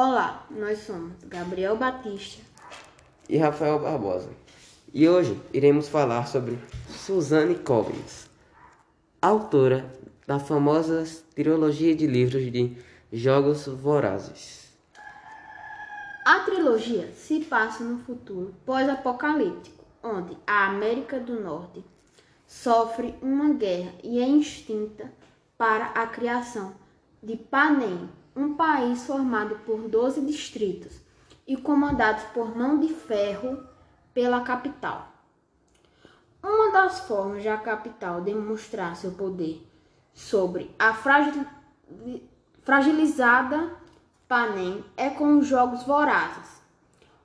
[0.00, 2.40] Olá, nós somos Gabriel Batista
[3.28, 4.30] e Rafael Barbosa.
[4.94, 6.56] E hoje iremos falar sobre
[6.88, 8.30] Suzanne Collins,
[9.20, 9.92] autora
[10.24, 11.02] da famosa
[11.34, 12.76] trilogia de livros de
[13.12, 14.72] Jogos Vorazes.
[16.24, 21.84] A trilogia se passa no futuro pós-apocalíptico, onde a América do Norte
[22.46, 25.12] sofre uma guerra e é extinta
[25.56, 26.72] para a criação
[27.20, 31.00] de Panem, um país formado por 12 distritos
[31.44, 33.64] e comandados por mão de ferro
[34.14, 35.08] pela capital.
[36.40, 39.66] Uma das formas da capital demonstrar seu poder
[40.14, 40.94] sobre a
[42.62, 43.76] fragilizada
[44.28, 46.62] Panem é com os Jogos Vorazes,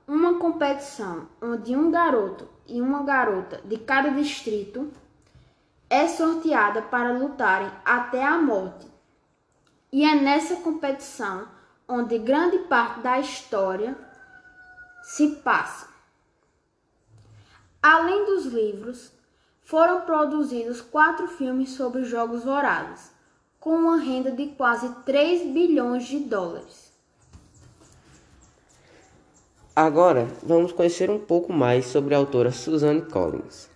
[0.08, 4.90] uma competição onde um garoto e uma garota de cada distrito
[5.88, 8.93] é sorteada para lutarem até a morte
[9.94, 11.46] e é nessa competição
[11.86, 13.96] onde grande parte da história
[15.04, 15.86] se passa.
[17.80, 19.12] Além dos livros,
[19.62, 23.12] foram produzidos quatro filmes sobre jogos vorazes,
[23.60, 26.92] com uma renda de quase 3 bilhões de dólares.
[29.76, 33.70] Agora vamos conhecer um pouco mais sobre a autora Suzanne Collins.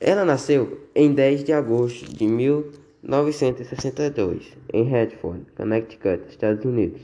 [0.00, 7.02] Ela nasceu em 10 de agosto de 1900 1962, em Redford, Connecticut, Estados Unidos.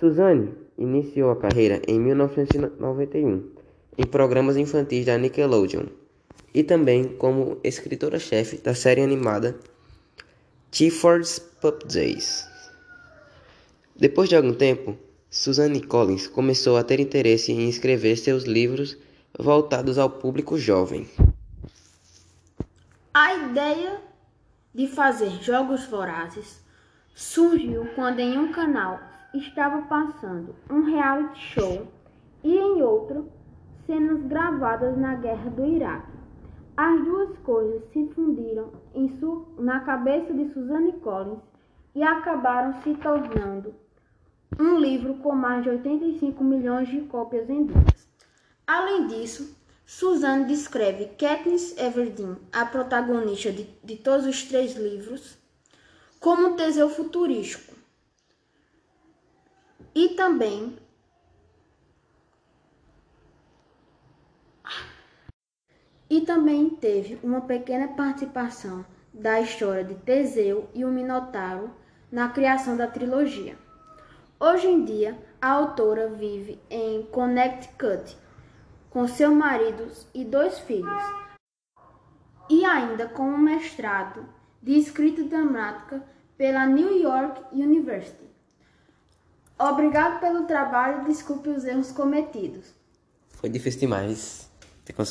[0.00, 3.50] Suzanne iniciou a carreira em 1991
[3.98, 5.86] em programas infantis da Nickelodeon
[6.54, 9.58] e também como escritora-chefe da série animada
[10.70, 12.48] Clifford's Pup Days.
[13.94, 14.96] Depois de algum tempo,
[15.28, 18.96] Suzanne Collins começou a ter interesse em escrever seus livros
[19.38, 21.06] voltados ao público jovem.
[23.12, 24.08] A ideia
[24.78, 26.64] de fazer jogos vorazes
[27.12, 29.00] surgiu quando em um canal
[29.34, 31.88] estava passando um reality show
[32.44, 33.28] e em outro
[33.86, 36.12] cenas gravadas na guerra do Iraque.
[36.76, 38.70] As duas coisas se fundiram
[39.58, 41.40] na cabeça de Suzanne Collins
[41.92, 43.74] e acabaram se tornando
[44.60, 48.08] um livro com mais de 85 milhões de cópias vendidas.
[48.64, 49.58] Além disso,
[49.90, 55.38] Suzanne descreve Katniss Everdeen, a protagonista de, de todos os três livros,
[56.20, 57.74] como um Teseu futurístico.
[59.94, 60.76] E também
[66.10, 71.74] E também teve uma pequena participação da história de Teseu e o Minotauro
[72.12, 73.56] na criação da trilogia.
[74.38, 78.16] Hoje em dia, a autora vive em Connecticut,
[78.90, 81.02] com seu marido e dois filhos,
[82.48, 84.26] e ainda com um mestrado
[84.62, 86.02] de escrita dramática
[86.36, 88.28] pela New York University.
[89.58, 92.72] Obrigado pelo trabalho e desculpe os erros cometidos.
[93.30, 94.50] Foi difícil demais
[94.84, 95.04] ter com